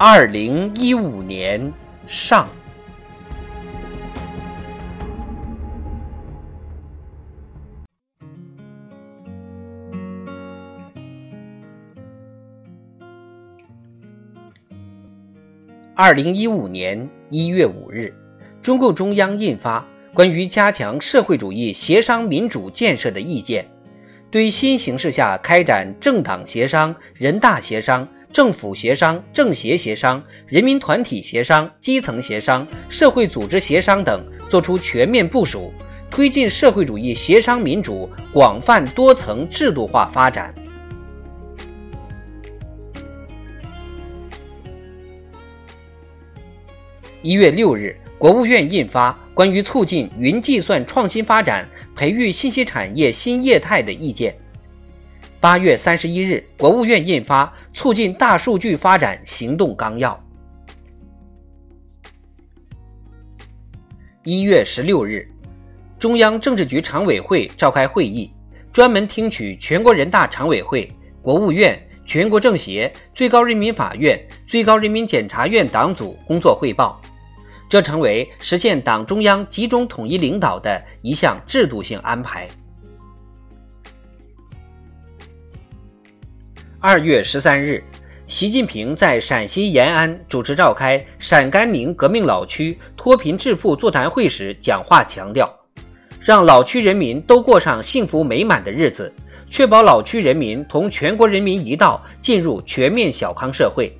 [0.00, 1.72] 二零一五年
[2.06, 2.48] 上。
[15.96, 18.14] 二零一五年一月五日，
[18.62, 19.84] 中共中央印发。
[20.14, 23.66] 关于加强社会主义协商民主建设的意见，
[24.30, 35.72] 对新形势下开展政党协商、人大协商、政府协商、政协协商、人民团体协商、基层协商、社会组织协商等作出全面部署，
[36.10, 40.54] 推进社会主义协商民主广泛多层制度化发展。
[47.22, 49.18] 一月六日，国务院印发。
[49.38, 54.36] 关于促进云计算创新发展、培育信息产业新业态的意见。
[55.40, 60.20] 八月三十一日，国务院印发《促进大数据发展行动纲要》。
[64.24, 65.30] 一月十六日，
[65.96, 68.32] 中央政治局常委会召开会议，
[68.72, 70.90] 专门听取全国人大常委会、
[71.22, 77.00] 国务院、全国政协、最高人民法院、最高人民检察院党组工作汇报。
[77.70, 82.48] 这成为实现党中央集中统一领导的一项制度性安排。
[86.80, 87.82] 二月十三日，
[88.28, 95.52] 习近平在陕西延安主持召开陕甘宁革命老区脱贫致富座谈会时讲话强调，
[96.20, 99.12] 让老区人民都过上幸福美满的日子，
[99.50, 103.92] 确保老区人民同全国人民一道进入全面小康社会。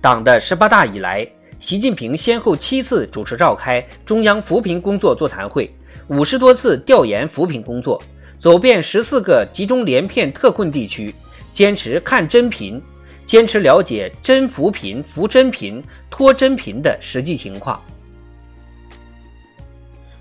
[0.00, 1.28] 党的十八大以来。
[1.60, 5.74] 习近平先后七次主持召开中央扶贫工作座谈会，
[6.08, 8.02] 五十多次调研扶贫工作，
[8.44, 11.14] 走遍十四个集中连片特困地区，
[11.54, 12.78] 坚持看真贫，
[13.24, 17.82] 坚持了解真扶贫、扶真贫、脱真贫的实际情况。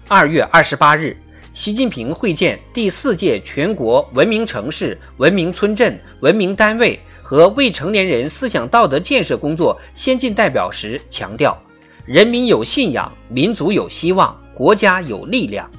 [0.08, 1.18] 二月二十八日，
[1.54, 6.98] 习近平会见第四届全国文明城市、文明村镇、文明单位。
[7.22, 11.62] 和未成年人思想道德建设工作先进代表时强调，
[12.06, 15.70] 人民有信仰，民族有希望，国家有力量。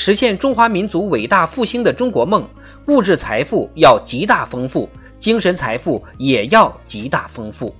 [0.00, 2.48] 实现中华民族伟大复兴的中国梦，
[2.86, 4.88] 物质财富要极大丰富，
[5.18, 7.74] 精神财富也要极大丰富。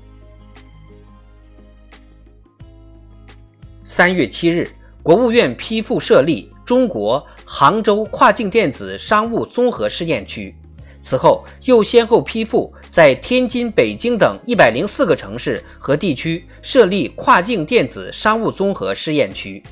[3.84, 4.68] 三月七日，
[5.00, 10.52] 国务院批复设立中国杭州跨境电子商务综合试验区。
[11.00, 19.62] 此后，又先后批复在天津、北京等一百零四个城市和地区设立跨境电子商务综合试验区。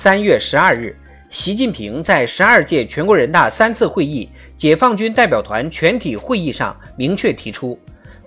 [0.00, 0.96] 三月十二日，
[1.28, 7.76] 习近平在十二届全国人大三次会议解放军代表团全体会议上明确提出，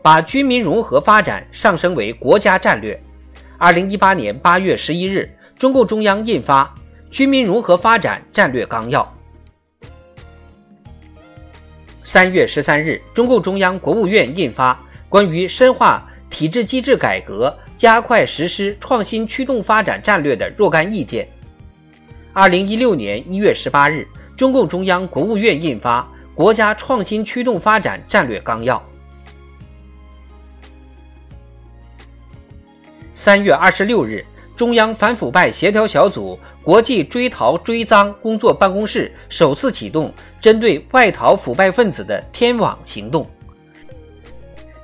[0.01, 3.01] 把军民融合发展上升为国家战略。
[3.57, 6.65] 二零一八年八月十一日，中共中央印发
[7.09, 9.01] 《军民融合发展战略纲要》。
[12.03, 14.73] 三月十三日，中共中央、国务院印发
[15.07, 21.25] 《关于深化体制机制改革、加快实施创新驱动发展战略的若干意见》。
[22.33, 26.01] 二零一六年一月十八日，中共中央、国务院印发
[26.33, 28.77] 《国家创新驱动发展战略纲要》。
[33.13, 34.25] 三月二十六日。
[34.53, 43.27] 中央反腐败协调小组国际追逃追赃工作办公室首次启动针对外逃腐败分子的“天网”行动。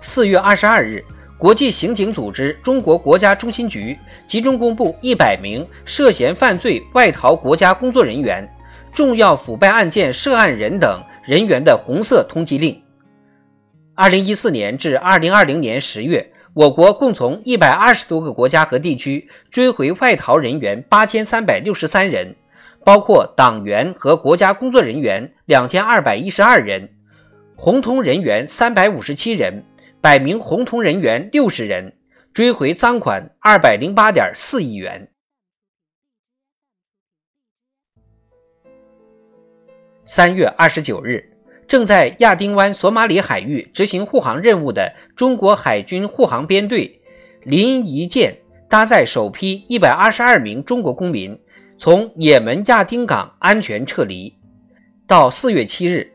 [0.02, 1.04] 四月二十二日，
[1.38, 8.48] 国际刑警组织中国国家中心局集中公布一百名涉嫌犯罪外逃国家工作人员、
[8.92, 12.82] 重要腐败案件涉案人等人员的红色通缉令。
[13.94, 16.32] 二零一四年至二零二零年十月。
[16.54, 22.36] 我国共从一百二十多个国家和地区追回外逃人员八千三百六十三人，
[22.84, 26.90] 包括党员和国家工作人员两千二百一十二人，
[27.56, 29.64] 红通人员三百五十七人，
[30.08, 31.98] 百名红通人员六十人，
[32.32, 35.12] 追回赃款二百零八点四亿元。
[40.06, 41.30] 三月二十九日。
[41.68, 47.02] 正在亚丁湾索马里海域执行护航任务的中国海军护航编队
[47.44, 48.34] 临沂舰
[48.70, 51.38] 搭载首批一百二十二名中国公民
[51.78, 54.34] 从也门亚丁港安全撤离。
[55.06, 56.10] 到四月七日，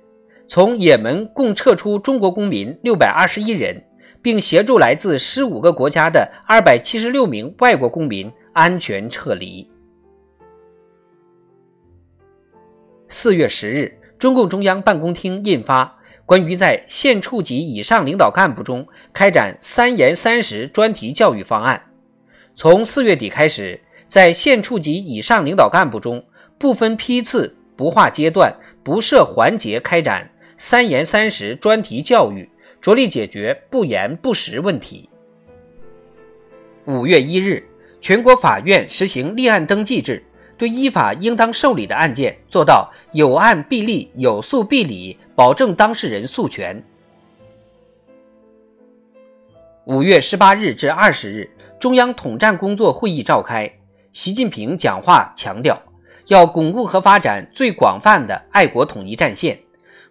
[0.49, 3.83] 从也门共撤出中国公民六百二十一人，
[4.21, 9.69] 并协助来自十五个国家的二百七十六名外国公民安全撤离。
[13.09, 15.85] 四月十日，中共中央办公厅印发
[16.25, 21.83] 《关于在县处级以上领导干部中开展三严三实专题教育方案》。
[22.55, 26.25] 从四月底开始，在县处级以上领导干部中，
[26.59, 30.31] 不分批次、不划阶段、不设环节开展
[30.65, 32.49] 三严三实专题教育，
[32.81, 35.11] 着力解决不严不实问题。
[36.85, 37.69] 五月一日，
[38.01, 40.25] 全国法院实行立案登记制。
[40.57, 46.81] 对依法应当受理的案件，做到有案必立、有诉必理，保证当事人诉权。
[49.87, 51.51] 五月十八日至二十日，
[51.81, 53.69] 中央统战工作会议召开，
[54.13, 55.77] 习近平讲话强调，
[56.29, 59.59] 要巩固和发展最广泛的爱国统一战线，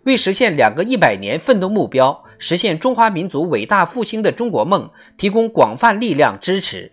[0.03, 6.91] 为实现两个一百年奋斗目标、实现中华民族伟大复兴的中国梦提供广泛力量支持。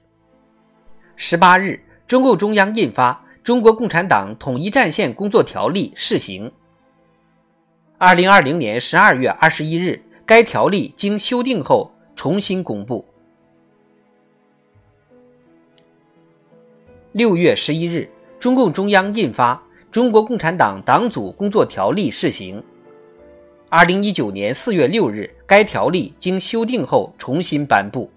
[1.16, 3.24] 十八日，中共中央印发。
[3.44, 6.52] 中国共产党统一战线工作条例试行。
[7.96, 13.02] 二零二零年十二月二十一日，该条例经修订后重新公布。
[17.12, 18.06] 六月十一日，
[18.38, 19.54] 中共中央印发
[19.90, 22.62] 《中国共产党党组工作条例》试行。
[23.70, 28.10] 二零一九年四月六日，该条例经修订后重新颁布。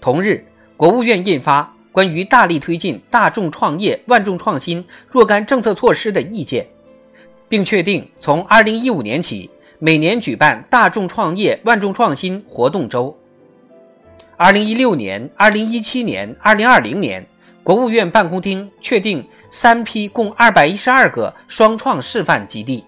[0.00, 0.44] 同日，
[0.76, 1.72] 国务院印发。
[1.92, 6.66] 关于大力推进大众创业、万众创新若干政策措施的意见，
[7.50, 13.14] 并确定从二零一五年起每年举办大众创业、万众创新活动周。
[14.38, 17.26] 二零一六年、二零一七年、二零二零年，
[17.62, 22.86] 国务院办公厅确定三批共二百一十二个双创示范基地。